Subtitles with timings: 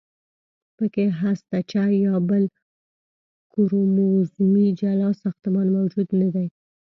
[0.77, 2.43] پکې هستچه یا بل
[3.51, 6.47] کروموزومي جلا ساختمان موجود نه دی.